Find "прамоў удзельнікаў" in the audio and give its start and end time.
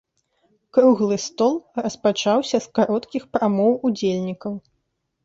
3.37-4.53